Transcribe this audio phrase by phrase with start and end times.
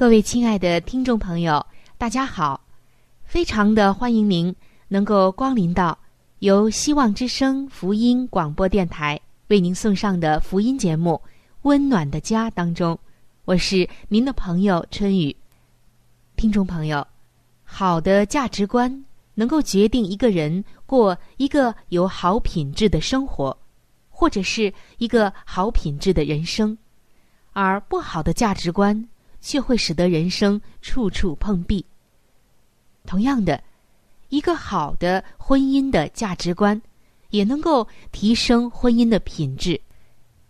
[0.00, 1.62] 各位亲爱的听众朋友，
[1.98, 2.58] 大家好！
[3.22, 4.56] 非常的欢迎您
[4.88, 5.98] 能够光临到
[6.38, 11.20] 由希望之声福音广播电台为您送上的福音节目
[11.64, 12.98] 《温暖的家》当中。
[13.44, 15.36] 我是您的朋友春雨。
[16.34, 17.06] 听众朋友，
[17.62, 19.04] 好的价值观
[19.34, 23.54] 能够决定一个人过一个有好品质的生活，
[24.08, 26.78] 或者是一个好品质的人生，
[27.52, 29.06] 而不好的价值观。
[29.40, 31.84] 却会使得人生处处碰壁。
[33.06, 33.62] 同样的，
[34.28, 36.80] 一个好的婚姻的价值观，
[37.30, 39.80] 也能够提升婚姻的品质，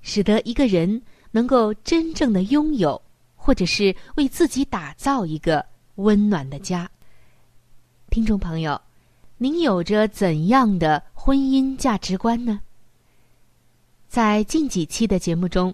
[0.03, 1.00] 使得一个人
[1.31, 3.00] 能够真正的拥有，
[3.37, 5.64] 或者是为自己打造一个
[5.94, 6.91] 温暖的家。
[8.10, 8.81] 听众朋友，
[9.38, 12.60] 您有着怎样的婚姻价值观呢？
[14.09, 15.72] 在近几期的节目中。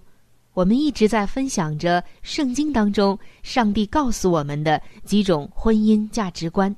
[0.56, 6.74] 我们一直在分享着圣经当中上帝告诉我们的几种婚姻价值观。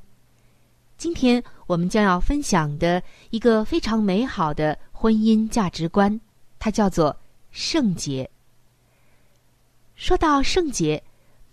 [0.97, 3.01] 今天我们将要分享的
[3.31, 6.21] 一个非常美好的婚姻价值观，
[6.59, 7.17] 它叫做
[7.53, 8.29] 圣洁。
[9.95, 11.01] 说到圣洁，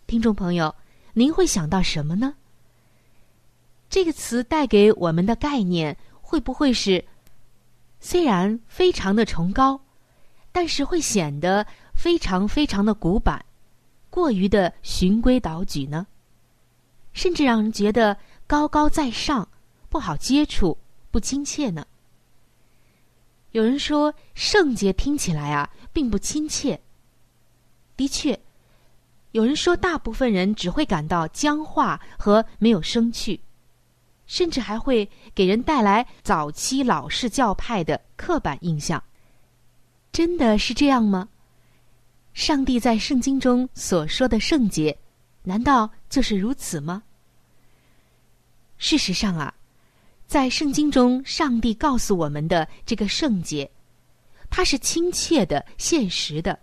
[0.07, 0.73] 听众朋友，
[1.13, 2.33] 您会想到什么呢？
[3.87, 7.05] 这个词带给我们的概念会不会是
[7.99, 9.79] 虽然非常的崇高，
[10.51, 11.63] 但是会显得？
[11.95, 13.43] 非常非常的古板，
[14.09, 16.05] 过于的循规蹈矩呢，
[17.13, 19.47] 甚至让人觉得高高在上，
[19.89, 20.77] 不好接触，
[21.09, 21.87] 不亲切呢。
[23.51, 26.81] 有人说圣洁听起来啊，并不亲切。
[27.95, 28.37] 的确，
[29.31, 33.39] 有人说大部分人只会感到僵化和没有生趣，
[34.27, 39.01] 甚至还会给人带来早期老式教派的刻板印象。
[40.11, 41.29] 真的是这样吗？
[42.35, 44.95] 上帝在圣经中所说的圣洁，
[45.41, 47.01] 难道就是如此吗？
[48.77, 49.55] 事实上啊，
[50.27, 53.71] 在圣经中，上帝告诉我们的这个圣洁，
[54.49, 56.59] 它是亲切的、现实的。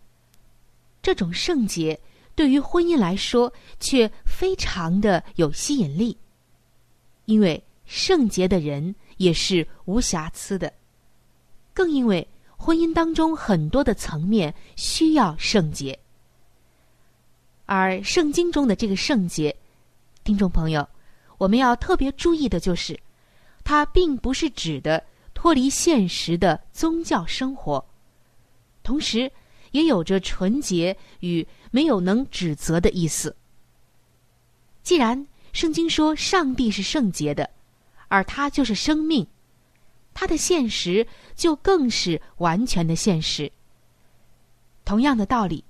[1.01, 1.99] 这种圣洁
[2.35, 3.51] 对于婚姻来说，
[3.81, 6.15] 却非常的有吸引力，
[7.25, 10.71] 因为圣洁的人也是无瑕疵的，
[11.73, 12.29] 更因为。
[12.63, 15.99] 婚姻当中很多的层面需要圣洁，
[17.67, 19.53] 而圣经中的这个圣洁，
[20.23, 20.89] 听众朋友，
[21.39, 22.97] 我们要特别注意的就是，
[23.65, 25.03] 它并不是指的
[25.35, 27.85] 脱离现实的宗教生活，
[28.85, 29.29] 同时
[29.73, 33.35] 也有着纯洁与没有能指责的意思。
[34.85, 37.51] 既然圣经说上帝是圣洁的，
[38.07, 39.27] 而他就是生命。
[40.15, 43.51] 它的现实就更是完全的现实。
[44.85, 45.65] 同样的道理，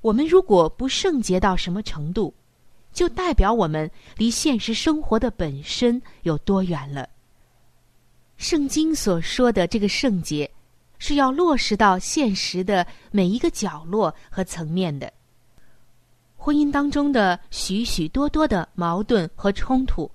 [0.00, 2.34] 我们如果不圣洁到什么程度，
[2.92, 7.08] 就代表我们离现实生活的本身有多远了。
[8.36, 10.50] 圣经所说的这个圣洁，
[10.98, 15.12] 是要落实到现实的每一个角落和层面的。
[16.36, 20.10] 婚姻当中的许许多多的矛盾和冲突。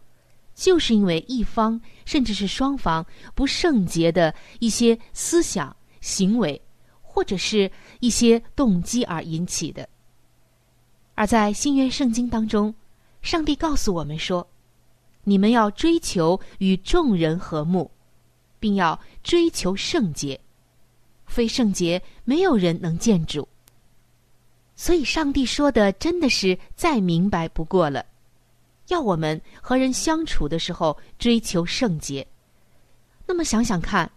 [0.53, 6.61] 就是因为一方甚至是双方不圣洁的一些思想、行为，
[7.01, 9.87] 或者是一些动机而引起的。
[11.15, 12.73] 而在新约圣经当中，
[13.21, 14.47] 上帝告诉我们说
[15.23, 17.89] ：“你们要追求与众人和睦，
[18.59, 20.39] 并要追求圣洁。
[21.25, 23.47] 非圣洁，没有人能见主。”
[24.75, 28.03] 所以，上帝说的真的是再明白不过了，
[28.87, 32.27] 要我们和人相处的时候追求圣洁。
[33.25, 34.11] 那么，想想看，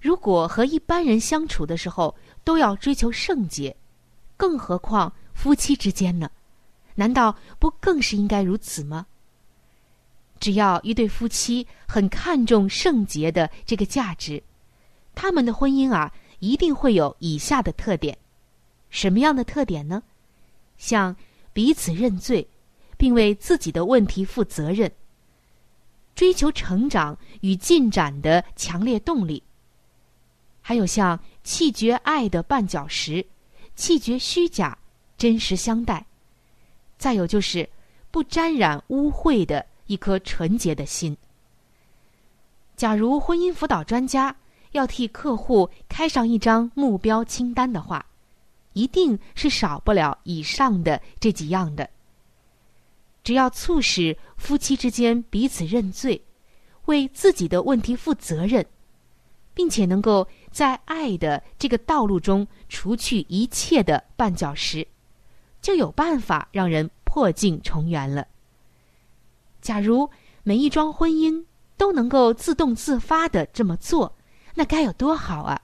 [0.00, 2.14] 如果和一般人相处的时候
[2.44, 3.76] 都要追求圣洁，
[4.36, 6.30] 更何况夫妻之间呢？
[6.94, 9.06] 难道不更是应该如此吗？
[10.38, 14.42] 只要一对夫妻很看重圣洁的这个价值，
[15.14, 18.16] 他们的婚姻啊，一定会有以下的特点。
[18.90, 20.02] 什么样的特点呢？
[20.76, 21.16] 像
[21.52, 22.46] 彼此认罪，
[23.04, 24.90] 并为自己的问题负责任，
[26.14, 29.42] 追求成长与进展的强烈动力，
[30.62, 33.22] 还有像弃绝爱的绊脚石，
[33.76, 34.78] 弃绝虚假，
[35.18, 36.06] 真实相待。
[36.96, 37.68] 再有就是
[38.10, 41.14] 不沾染污秽的一颗纯洁的心。
[42.74, 44.34] 假如婚姻辅导专家
[44.72, 48.06] 要替客户开上一张目标清单的话。
[48.72, 51.88] 一定是少不了以上的这几样的。
[53.24, 56.22] 只要促使夫妻之间彼此认罪，
[56.84, 58.64] 为自己的问题负责任，
[59.54, 64.86] 并且能够在爱的这个道路中除去一切的绊脚石，
[65.62, 68.26] 就有办法让人破镜重圆了。
[69.62, 70.08] 假如
[70.42, 71.42] 每一桩婚姻
[71.78, 74.14] 都能够自动自发的这么做，
[74.54, 75.58] 那该有多好啊！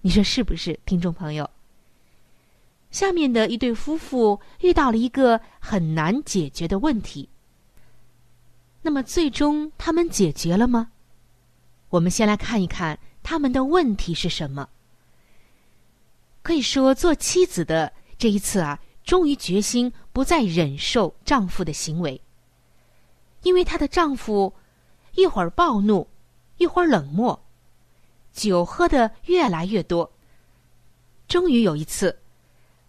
[0.00, 1.48] 你说是不是，听众朋友？
[2.96, 7.28] 下面的一对夫妇遇到了一个很难解决的问题。
[8.80, 10.92] 那么，最终他们解决了吗？
[11.90, 14.70] 我们先来看一看他们的问题是什么。
[16.40, 22.18] 可以说，做妻子的这一次啊，终于决心不再忍受丈夫的行为，
[23.42, 24.54] 因为她的丈夫
[25.16, 26.08] 一会儿暴怒，
[26.56, 27.44] 一会儿冷漠，
[28.32, 30.10] 酒喝的越来越多。
[31.28, 32.20] 终于有一次。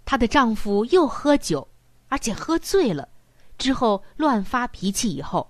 [0.07, 1.67] 她的丈夫又喝酒，
[2.07, 3.09] 而且喝醉了，
[3.57, 5.13] 之后乱发脾气。
[5.13, 5.45] 以后，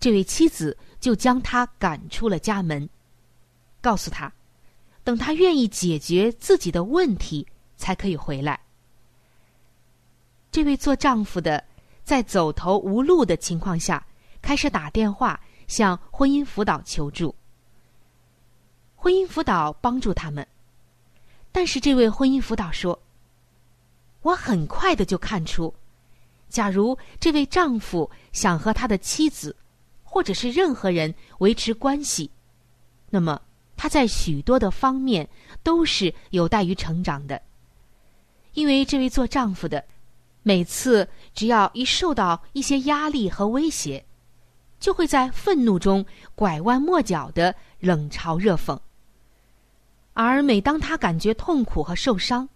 [0.00, 2.88] 这位妻子就将他赶出了家门，
[3.82, 4.32] 告诉他，
[5.04, 7.46] 等他愿意解决自己的问题，
[7.76, 8.58] 才可以回来。
[10.50, 11.62] 这位做丈夫的，
[12.04, 14.02] 在走投无路的情况下，
[14.40, 15.38] 开始打电话
[15.68, 17.34] 向婚姻辅导求助。
[18.96, 20.46] 婚姻辅导帮助他们，
[21.52, 22.98] 但是这位婚姻辅导说。
[24.22, 25.74] 我很快的就看出，
[26.48, 29.54] 假如这位丈夫想和他的妻子，
[30.04, 32.30] 或者是任何人维持关系，
[33.10, 33.40] 那么
[33.76, 35.28] 他在许多的方面
[35.62, 37.40] 都是有待于成长的。
[38.54, 39.84] 因为这位做丈夫的，
[40.42, 44.04] 每次只要一受到一些压力和威胁，
[44.78, 46.04] 就会在愤怒中
[46.34, 48.78] 拐弯抹角的冷嘲热讽，
[50.12, 52.48] 而每当他感觉痛苦和受伤。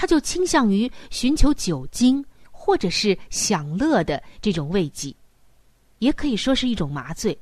[0.00, 5.12] 他就倾向于寻求酒精或者是享乐的这种慰藉，
[5.98, 7.36] 也可以说是一种麻醉。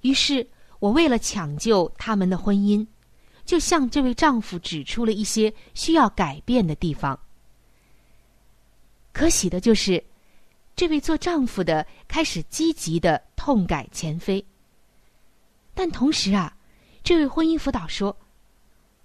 [0.00, 0.48] 于是
[0.78, 2.86] 我为了抢救他们的婚姻，
[3.44, 7.20] 就向这位丈夫指出了一些需要改变的地方。
[9.12, 10.02] 可喜的就是，
[10.74, 14.42] 这位做丈夫的开始积极的痛改前非。
[15.74, 16.56] 但同时啊，
[17.02, 18.16] 这位婚姻辅导说。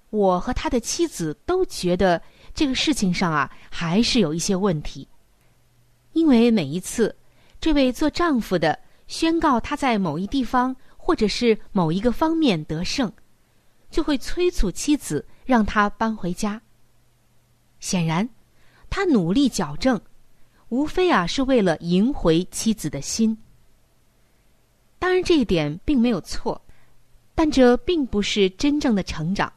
[0.10, 2.22] 我和他的妻子都觉得
[2.54, 5.08] 这个事情上啊，还是有一些问题。
[6.14, 7.16] 因为每一次，
[7.62, 13.12] 这位做丈夫的宣告他在某一地方或者是某一个方面得胜，
[13.92, 16.62] 就会催促妻子让他搬回家。
[17.80, 18.28] 显然，
[18.90, 20.02] 他努力矫正，
[20.70, 23.38] 无非啊是为了赢回妻子的心。
[24.98, 26.60] 当然，这一点并没有错，
[27.36, 29.54] 但这并不是真正的成长。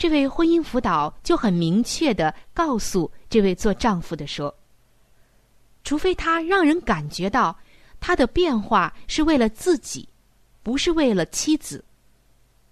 [0.00, 4.52] 这位婚姻辅导就很明确的告诉这位做丈夫的说
[5.84, 7.54] ：“除非他让人感觉到
[8.00, 10.08] 他的变化是为了自己，
[10.62, 11.84] 不是为了妻子，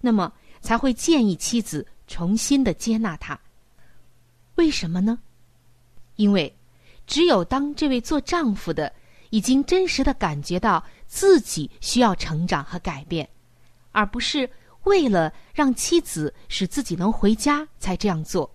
[0.01, 0.33] 那么
[0.63, 3.39] 才会建议妻子重新的接纳他。
[4.55, 5.19] 为什么呢？
[6.17, 6.51] 因为
[7.07, 8.91] 只有当这位做丈夫的
[9.29, 13.29] 已经真实的感觉到自己需要成长和改变，
[13.93, 14.49] 而不是。”
[14.88, 18.50] 为了让妻子使自己能回家，才这样做，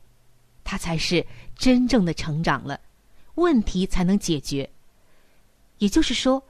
[0.64, 1.26] 他才是
[1.56, 2.80] 真正的成长了，
[3.36, 4.70] 问题才能解决。
[5.78, 6.44] 也就是说，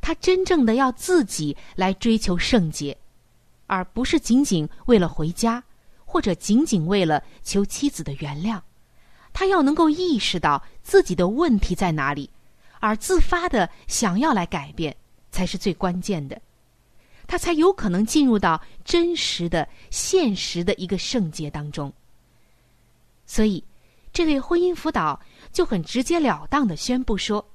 [0.00, 2.96] 他真正的要自己来追求圣洁，
[3.66, 5.62] 而不是仅仅为了回家，
[6.04, 8.60] 或者仅仅为了求妻子的原谅。
[9.32, 12.28] 他要能够意识到自己的问题在哪里，
[12.80, 14.96] 而自发的想要来改变，
[15.30, 16.40] 才是最关键的。
[17.28, 21.92] 他才有可能进入到真实的、现实的一个圣洁当中。
[23.26, 23.62] 所以，
[24.14, 25.20] 这位婚姻辅导
[25.52, 27.46] 就很直截了当的宣布说：“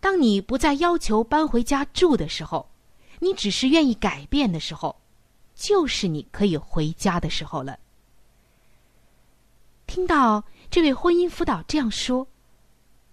[0.00, 2.68] 当你不再要求搬回家住的时候，
[3.20, 5.00] 你只是愿意改变的时候，
[5.54, 7.78] 就是你可以回家的时候了。”
[9.86, 12.26] 听到这位婚姻辅导这样说，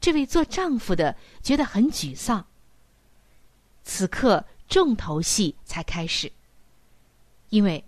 [0.02, 2.48] 这位做丈夫的觉得很沮丧。
[3.84, 4.44] 此刻。
[4.70, 6.32] 重头戏才开始，
[7.50, 7.84] 因为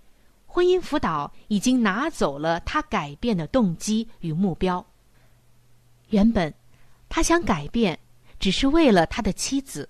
[0.48, 4.86] 婚姻辅导已经拿走了他改变的动机与目标。
[6.10, 6.54] 原本
[7.08, 7.98] 他想改变，
[8.40, 9.88] 只是为了他的妻子。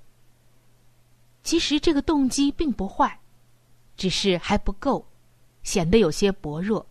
[1.41, 3.19] 其实这个动机并不坏，
[3.98, 5.07] 只是还不够，
[5.63, 6.86] 显得有些薄弱。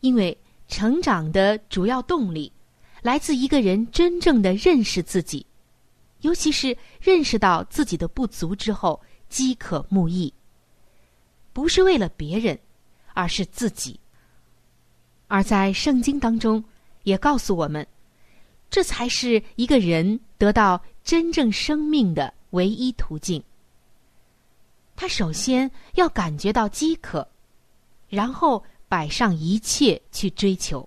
[0.00, 0.38] 因为
[0.68, 2.52] 成长的主要动力
[3.02, 5.44] 来自一个人真正的认识自己。
[6.20, 10.32] 尤其是认识到自己的不足之后，饥渴慕义，
[11.52, 12.58] 不是为了别人，
[13.14, 13.98] 而是自己。
[15.28, 16.62] 而在圣经当中，
[17.04, 17.86] 也告诉我们，
[18.68, 23.42] 这才是一个人得到真正生命的唯一途径。
[24.96, 27.26] 他首先要感觉到饥渴，
[28.08, 30.86] 然后摆上一切去追求。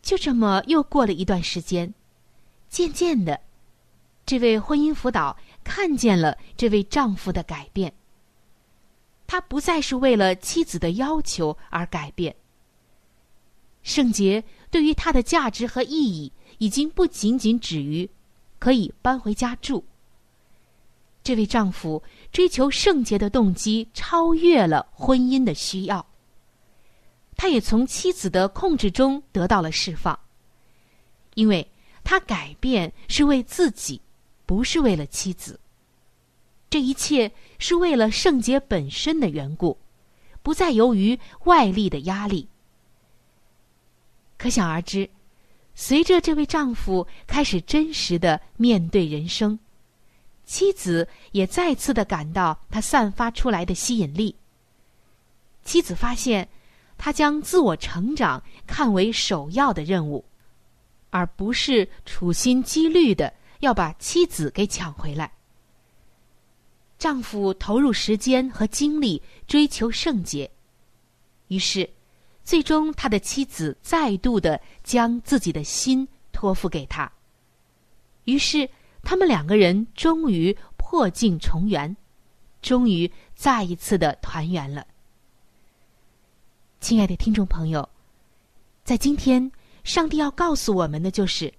[0.00, 1.92] 就这么又过了一段时间。
[2.68, 3.40] 渐渐的，
[4.26, 7.92] 这位婚姻辅导看见了这位丈夫的改变。
[9.26, 12.34] 他不再是为了妻子的要求而改变。
[13.82, 18.08] 圣洁对于他的价值和意义，已经不仅仅止于
[18.58, 19.84] 可以搬回家住。
[21.22, 26.04] 这位丈夫追求圣洁的动机超越了婚姻的需要。
[27.36, 30.18] 他也从妻子的控制中得到了释放，
[31.34, 31.66] 因为。
[32.08, 34.00] 他改变是为自己，
[34.46, 35.60] 不是为了妻子。
[36.70, 39.76] 这一切是为了圣洁本身的缘故，
[40.42, 42.48] 不再由于外力的压力。
[44.38, 45.10] 可想而知，
[45.74, 49.58] 随着这位丈夫开始真实的面对人生，
[50.46, 54.34] 妻子也再次的感到他散发出来的吸引力。
[55.62, 56.48] 妻子发现，
[56.96, 60.24] 他将自我成长看为首要的任务。
[61.10, 65.32] 而不是处心积虑的要把妻子给抢回来。
[66.98, 70.50] 丈夫投入时间和精力追求圣洁，
[71.46, 71.88] 于是，
[72.42, 77.10] 最终他的妻子再度的将自己的心托付给他。
[78.24, 78.68] 于是，
[79.02, 81.96] 他们两个人终于破镜重圆，
[82.60, 84.86] 终于再一次的团圆了。
[86.80, 87.88] 亲爱的听众朋友，
[88.84, 89.50] 在今天。
[89.88, 91.50] 上帝要告诉我们的就是，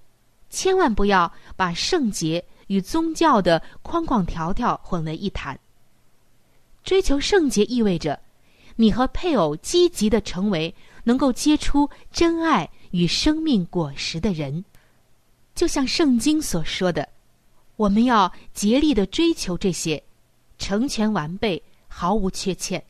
[0.51, 5.59] 千万不要把圣洁与宗教的框框条条混为一谈。
[6.83, 8.19] 追求圣洁意味着，
[8.75, 14.63] 你和配偶积极的成为能够结出真爱与生命果实的人。
[15.55, 17.09] 就像圣经所说的，
[17.77, 20.03] 我们要竭力的追求这些，
[20.59, 22.85] 成全完备，毫无缺欠，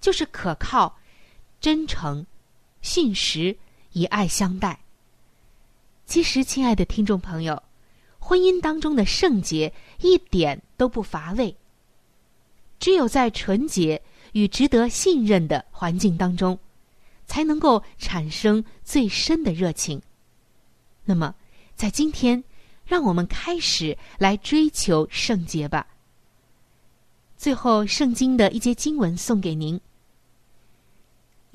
[0.00, 0.96] 就是可靠、
[1.60, 2.24] 真诚、
[2.82, 3.58] 信实。
[3.92, 4.78] 以爱相待。
[6.06, 7.62] 其实，亲爱的听众朋友，
[8.18, 11.54] 婚姻当中的圣洁一点都不乏味。
[12.78, 14.00] 只有在纯洁
[14.32, 16.58] 与值得信任的环境当中，
[17.26, 20.00] 才能够产生最深的热情。
[21.04, 21.34] 那么，
[21.74, 22.42] 在今天，
[22.86, 25.86] 让我们开始来追求圣洁吧。
[27.36, 29.80] 最后，圣经的一节经文送给您。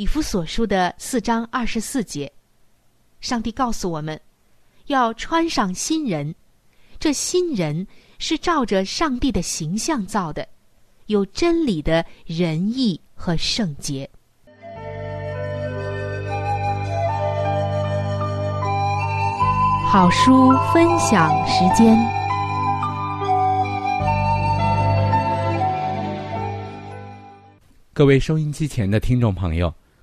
[0.03, 2.29] 以弗所书的四章二十四节，
[3.21, 4.19] 上帝告诉我们，
[4.87, 6.35] 要穿上新人。
[6.99, 7.87] 这新人
[8.19, 10.45] 是照着上帝的形象造的，
[11.05, 14.09] 有真理的仁义和圣洁。
[19.89, 21.97] 好书分享时间，
[27.93, 29.73] 各位收音机前的听众朋友。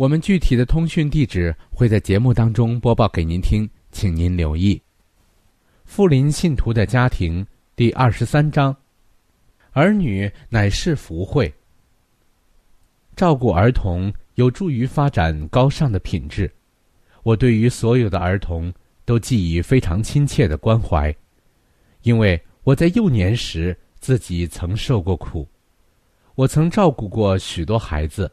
[0.00, 4.80] 我们具体的通讯地址会在节目当中播报给您听，请您留意。
[5.84, 8.74] 富林信徒的家庭第二十三章：
[9.72, 11.52] 儿女乃是福慧。
[13.14, 14.10] 照顾儿童。
[14.36, 16.50] 有助于发展高尚的品质。
[17.22, 18.72] 我对于所有的儿童
[19.04, 21.14] 都寄予非常亲切的关怀，
[22.04, 25.46] 因为我在幼年时自己曾受过苦，
[26.36, 28.32] 我曾照顾过许多孩子，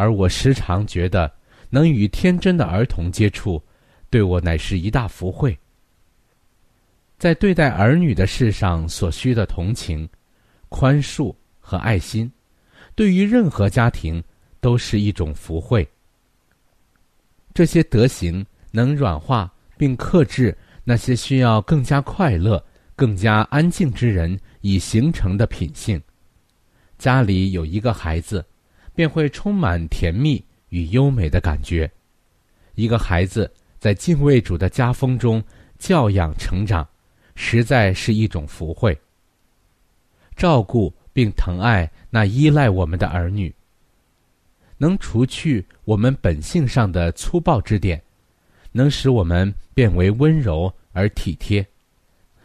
[0.00, 1.30] 而我时常觉得
[1.68, 3.62] 能与天真的儿童接触，
[4.08, 5.54] 对我乃是一大福慧。
[7.18, 10.08] 在对待儿女的事上所需的同情、
[10.70, 12.32] 宽恕和爱心，
[12.94, 14.22] 对于任何家庭。
[14.62, 15.88] 都是一种福慧。
[17.54, 20.54] 这些德行能软化并克制
[20.84, 22.62] 那些需要更加快乐、
[22.94, 25.98] 更加安静之人已形成的品性。
[26.98, 28.44] 家里有一个孩子，
[29.00, 31.90] 便会充满甜蜜与优美的感觉。
[32.74, 35.42] 一个孩子在敬畏主的家风中
[35.78, 36.86] 教养成长，
[37.34, 38.94] 实在是一种福慧。
[40.36, 43.50] 照顾并疼爱那依赖我们的儿女。
[44.76, 47.98] 能除去我们本性上的粗暴之点，
[48.70, 51.66] 能使我们变为温柔而体贴，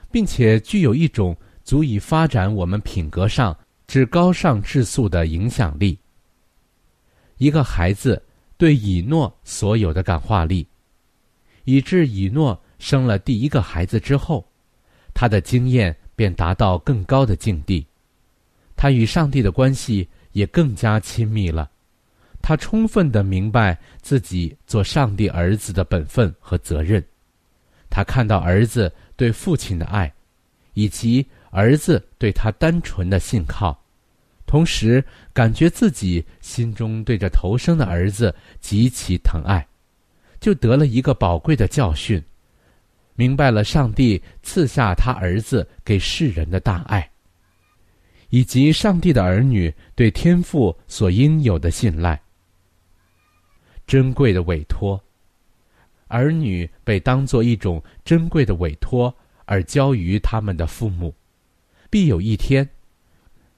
[0.09, 1.35] 并且具有一种
[1.65, 3.53] 足以发展我们品格上
[3.87, 5.99] 至高尚质素的影响力。
[7.37, 8.21] 一个孩子
[8.57, 10.65] 对以诺所有的感化力，
[11.65, 14.45] 以致以诺生了第一个孩子之后，
[15.13, 17.85] 他的经验便达到更高的境地，
[18.75, 21.69] 他与上帝的关系也更加亲密了。
[22.41, 27.03] 他充分的明白自己做上帝儿子的本分和责任，
[27.89, 30.13] 他看到儿子对父亲的爱，
[30.73, 33.77] 以及儿子对他单纯的信靠，
[34.55, 39.67] 同时感觉自己心中对着头生的儿子极其疼爱，
[40.39, 42.23] 就得了一个宝贵的教训，
[43.15, 47.11] 明白了上帝赐下他儿子给世人的大爱，
[48.29, 52.17] 以及上帝的儿女对天父所应有的信赖。
[53.85, 54.97] 珍贵的委托，
[56.07, 59.13] 儿女被当作一种珍贵的委托
[59.43, 61.13] 而交于他们的父母，
[61.89, 62.65] 必有一天，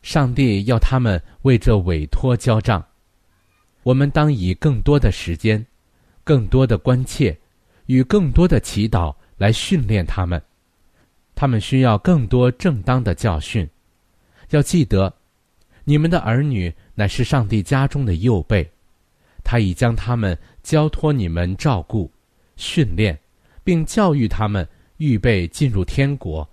[0.07, 2.81] 上帝要他们为这委托交账。
[3.83, 5.65] 我们当以更多的时间、
[6.23, 7.37] 更多的关切
[7.87, 10.41] 与更多的祈祷来训练他们。
[11.35, 13.69] 他们需要更多正当的教训。
[14.51, 15.13] 要记得，
[15.83, 18.65] 你们的儿女乃是上帝家中的右辈。
[19.43, 22.09] 他已将他们交托你们照顾、
[22.55, 23.19] 训练，
[23.61, 24.65] 并教育他们，
[24.99, 26.49] 预备进入天国。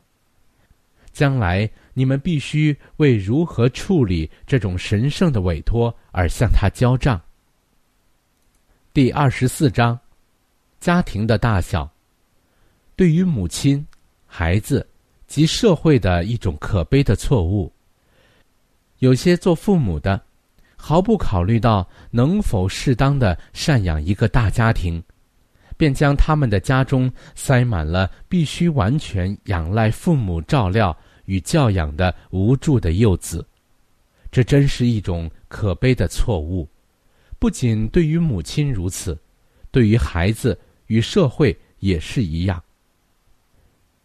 [1.13, 7.19] 将来你们必须为如何处理这种神圣的委托而向他交账。
[8.93, 9.99] 第二十四章，
[10.79, 11.91] 家庭的大小，
[12.95, 13.85] 对于母亲、
[14.27, 14.87] 孩子
[15.27, 17.73] 及社会的一种可悲的错误。
[18.99, 20.21] 有些做父母的。
[20.77, 25.03] 毫不考虑到能否适当的赡养一个大家庭，
[25.79, 30.95] 便将他们的家中塞满了必须完全仰赖父母照料
[31.27, 33.47] 与教养的无助的幼子。
[34.31, 36.69] 这真是一种可悲的错误，
[37.39, 39.17] 不仅对于母亲如此，
[39.71, 42.63] 对于孩子与社会也是一样。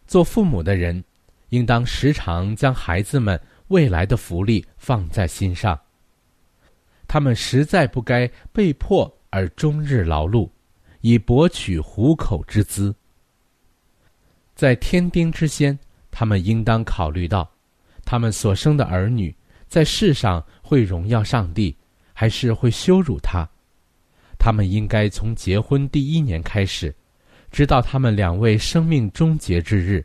[0.06, 1.02] 做父母的人，
[1.48, 5.78] 应当时常将孩子们未来的福利放在心上。
[7.08, 10.48] 他们实在不该被迫而终日劳碌，
[11.00, 12.94] 以博取糊口之资。
[14.54, 15.76] 在天丁之先，
[16.20, 17.50] 他们应当考虑到，
[18.04, 19.34] 他们所生的儿女
[19.68, 21.74] 在世上会荣耀上帝，
[22.12, 23.48] 还是会羞辱他。
[24.38, 26.94] 他们应该从结婚第一年开始，
[27.50, 30.04] 直到他们两位生命终结之日，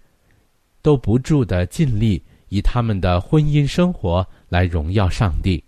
[0.82, 5.62] 都不住的尽力以他们的婚姻生活来荣耀上帝。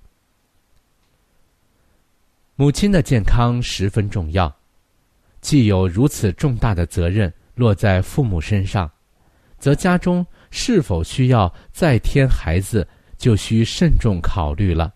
[2.56, 4.56] 母亲的健康十分重要，
[5.42, 8.90] 既有如此重大的责任落在父母身上，
[9.60, 14.94] 则家中是否需要再添孩子，就需慎重考虑了。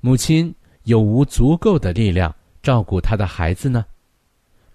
[0.00, 3.84] 母亲有无足够的力量照顾他的孩子呢？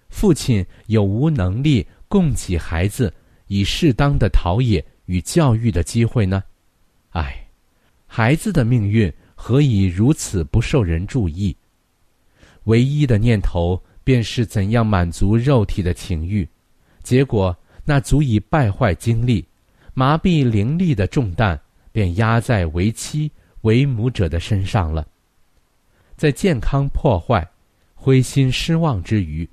[0.08, 3.12] 父亲有无能力供给孩子
[3.46, 6.42] 以适当的陶冶与教育的机会呢？
[7.10, 7.46] 唉，
[8.06, 11.54] 孩子的命运何以如此不受人注意？
[12.64, 16.48] 唯一的念头便是怎样满足肉体的情欲，
[17.02, 17.54] 结果
[17.88, 19.42] 那足以败坏精力、
[19.94, 21.58] 麻痹灵力的重担，
[21.90, 25.08] 便压在为妻为母者的身上了。
[26.14, 27.48] 在健康破坏、
[27.94, 29.48] 灰心失望之余，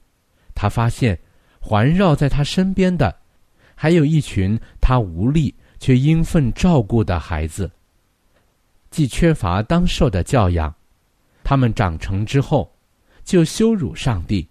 [0.53, 1.17] 他发现
[1.61, 3.17] 环绕在他身边的，
[3.73, 7.71] 还有一群他无力却应分照顾的孩子。
[8.91, 10.75] 既缺乏当受的教养，
[11.41, 12.69] 他们长成之后，
[13.23, 14.45] 就羞辱上帝，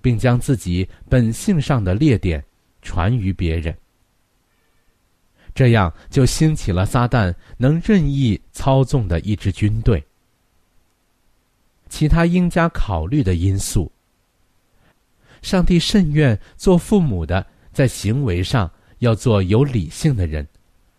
[0.00, 2.42] 并将自己本性上的劣点
[2.82, 3.76] 传于别人。
[5.54, 10.02] 这样就兴起了撒旦能任意操纵的一支军队。
[11.88, 13.90] 其他应加考虑的因素。
[15.42, 20.46] 上帝甚愿做父母的在行为上要做有理性的人，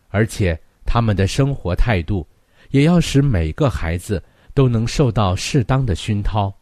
[0.09, 2.27] 而且他们的生活态度。
[2.71, 6.53] 也要使每个孩子都能受到适当的熏陶，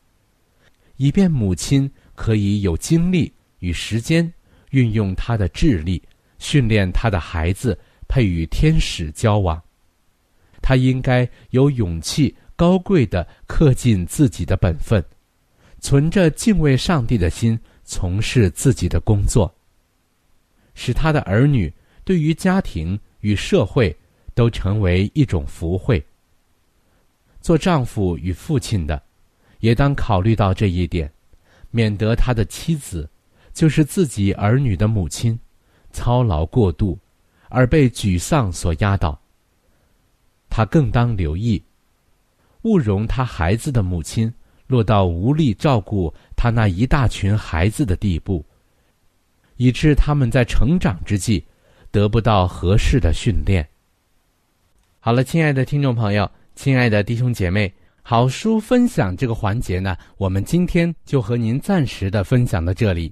[0.95, 4.34] 以便母亲可以有精力与时间
[4.77, 6.01] 运用他的智力，
[6.37, 9.59] 训练他的孩子配与天使交往。
[10.61, 15.03] 他应该有勇气，高贵的恪尽自己的本分，
[15.79, 19.51] 存着敬畏上帝的心从事自己的工作，
[20.75, 23.95] 使他的儿女对于家庭与社会。
[24.37, 25.97] 都成为一种福慧。
[27.41, 29.01] 做丈夫与父亲的，
[29.61, 31.11] 也当考虑到这一点，
[31.71, 33.09] 免得他的妻子，
[33.57, 35.39] 就是自己儿女的母亲，
[35.91, 36.95] 操劳过度，
[37.49, 39.19] 而被沮丧所压倒。
[40.47, 41.59] 他更当留意，
[42.61, 44.31] 勿容他孩子的母亲
[44.67, 48.45] 落到无力照顾他那一大群孩子的地步，
[49.55, 51.43] 以致他们在成长之际
[51.89, 53.67] 得不到合适的训练。
[54.99, 63.11] 好了，亲爱的听众朋友，亲爱的弟兄姐妹，好书分享这个环节呢，我们今天就和您暂时的分享到这里。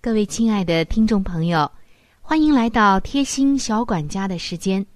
[0.00, 1.68] 各位亲爱的听众朋友，
[2.20, 4.86] 欢迎来到贴心小管家的时间。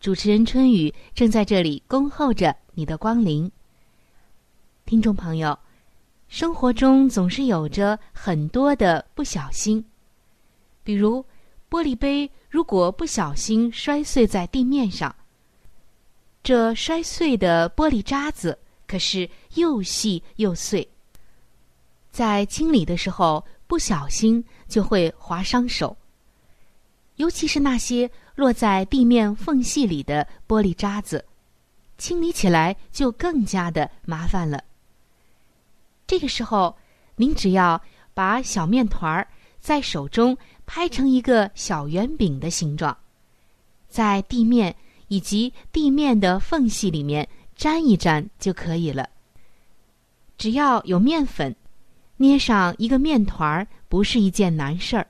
[0.00, 3.48] 主持人春雨正在这里恭候着你的光临。
[4.84, 5.56] 听众朋友，
[6.26, 9.82] 生活中总是有着很多的不小心，
[10.82, 11.24] 比如
[11.70, 15.14] 玻璃杯如果不小心摔碎在地面上。
[16.42, 20.86] 这摔碎的玻璃渣子可是又细又碎，
[22.10, 25.96] 在清理的时候不小心就会划伤手。
[27.14, 31.24] 尤其是那些落在地面缝隙里的玻璃渣子，
[31.96, 34.64] 清理起来就更加的麻烦了。
[36.08, 36.76] 这个时候，
[37.14, 37.80] 您只要
[38.12, 39.28] 把小面团儿
[39.60, 42.98] 在手中拍成一个小圆饼的形状，
[43.88, 44.74] 在地面。
[45.10, 47.26] 以及地面的缝隙里面
[47.56, 49.08] 粘一粘就可以了。
[50.36, 51.56] 只要有面粉，
[52.18, 55.06] 捏上一个面团儿不是一件难事儿。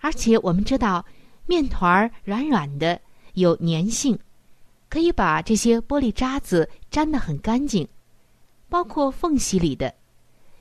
[0.00, 1.04] 而且我们知道，
[1.46, 3.00] 面团儿软软的，
[3.32, 4.18] 有粘性，
[4.90, 7.88] 可以把这些玻璃渣子粘得很干净，
[8.68, 9.94] 包括缝隙里的。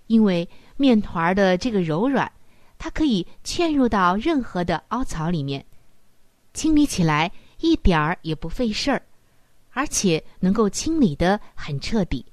[0.08, 2.32] 因为面团儿的这个柔软，
[2.78, 5.66] 它可以嵌入到任何的凹槽里面，
[6.54, 7.32] 清理起来。
[7.60, 9.02] 一点儿也不费事儿，
[9.72, 12.24] 而且能够清理的很彻底。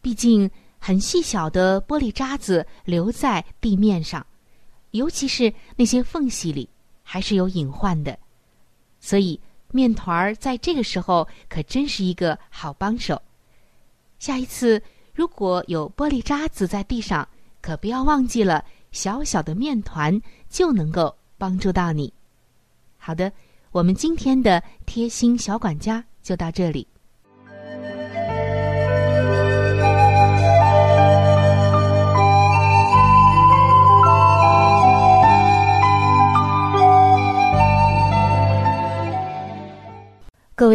[0.00, 4.24] 毕竟很细小的玻璃渣子留在地面上，
[4.92, 6.68] 尤其是那些缝隙里，
[7.02, 8.18] 还是有隐患的。
[9.00, 9.40] 所以
[9.72, 13.20] 面团儿在这个时候可真是一个好帮手。
[14.18, 14.80] 下一次
[15.12, 17.28] 如果有玻璃渣子在地上，
[17.60, 22.12] 可不要忘记了，小小的面团就能够帮助到你。
[22.96, 23.30] 好的，
[23.72, 26.86] 我们今天的贴心小管家就到这里。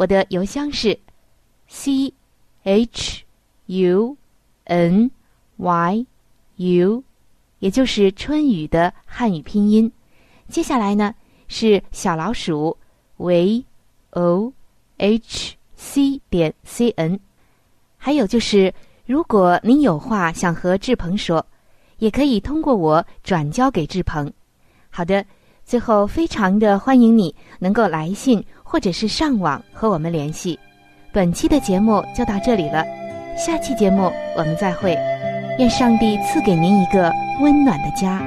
[0.00, 0.98] 我的邮箱是
[1.68, 2.14] c
[2.62, 3.22] h
[3.66, 4.16] u
[4.64, 5.10] n
[5.58, 6.06] y
[6.56, 7.04] u，
[7.58, 9.92] 也就是春雨的汉语拼音。
[10.48, 11.14] 接下来呢
[11.48, 12.74] 是小老鼠
[13.18, 13.62] v
[14.12, 14.50] o
[14.96, 17.20] h c 点 c n，
[17.98, 18.72] 还有就是，
[19.04, 21.44] 如果您有话想和志鹏说，
[21.98, 24.32] 也可以通过我转交给志鹏。
[24.88, 25.22] 好的，
[25.66, 30.56] 最后非常的欢迎你能够来信或者是上网和我们联系。
[31.10, 32.84] 本期的节目就到这里了，
[33.36, 34.96] 下期节目我们再会。
[35.58, 38.22] 愿上帝赐给您一个温暖的家。